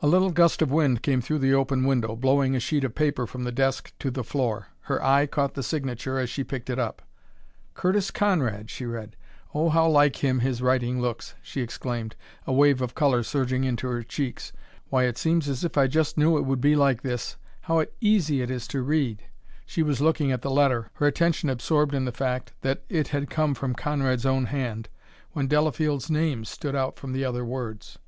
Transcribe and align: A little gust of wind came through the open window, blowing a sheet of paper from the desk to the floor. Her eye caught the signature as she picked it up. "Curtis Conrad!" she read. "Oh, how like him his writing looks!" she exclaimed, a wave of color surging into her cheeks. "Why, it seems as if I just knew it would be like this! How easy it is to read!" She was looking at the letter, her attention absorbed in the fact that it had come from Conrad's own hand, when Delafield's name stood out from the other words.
A 0.00 0.06
little 0.06 0.30
gust 0.30 0.62
of 0.62 0.70
wind 0.72 1.02
came 1.02 1.20
through 1.20 1.40
the 1.40 1.52
open 1.52 1.84
window, 1.84 2.16
blowing 2.16 2.56
a 2.56 2.58
sheet 2.58 2.84
of 2.84 2.94
paper 2.94 3.26
from 3.26 3.44
the 3.44 3.52
desk 3.52 3.92
to 3.98 4.10
the 4.10 4.24
floor. 4.24 4.68
Her 4.84 5.04
eye 5.04 5.26
caught 5.26 5.52
the 5.52 5.62
signature 5.62 6.18
as 6.18 6.30
she 6.30 6.42
picked 6.42 6.70
it 6.70 6.78
up. 6.78 7.02
"Curtis 7.74 8.10
Conrad!" 8.10 8.70
she 8.70 8.86
read. 8.86 9.14
"Oh, 9.54 9.68
how 9.68 9.86
like 9.86 10.24
him 10.24 10.38
his 10.38 10.62
writing 10.62 11.02
looks!" 11.02 11.34
she 11.42 11.60
exclaimed, 11.60 12.16
a 12.46 12.50
wave 12.54 12.80
of 12.80 12.94
color 12.94 13.22
surging 13.22 13.64
into 13.64 13.86
her 13.88 14.02
cheeks. 14.02 14.54
"Why, 14.88 15.04
it 15.04 15.18
seems 15.18 15.50
as 15.50 15.62
if 15.64 15.76
I 15.76 15.86
just 15.86 16.16
knew 16.16 16.38
it 16.38 16.46
would 16.46 16.62
be 16.62 16.74
like 16.74 17.02
this! 17.02 17.36
How 17.60 17.84
easy 18.00 18.40
it 18.40 18.50
is 18.50 18.66
to 18.68 18.80
read!" 18.80 19.24
She 19.66 19.82
was 19.82 20.00
looking 20.00 20.32
at 20.32 20.40
the 20.40 20.50
letter, 20.50 20.88
her 20.94 21.06
attention 21.06 21.50
absorbed 21.50 21.92
in 21.94 22.06
the 22.06 22.10
fact 22.10 22.54
that 22.62 22.84
it 22.88 23.08
had 23.08 23.28
come 23.28 23.52
from 23.52 23.74
Conrad's 23.74 24.24
own 24.24 24.46
hand, 24.46 24.88
when 25.32 25.46
Delafield's 25.46 26.10
name 26.10 26.46
stood 26.46 26.74
out 26.74 26.96
from 26.98 27.12
the 27.12 27.26
other 27.26 27.44
words. 27.44 27.98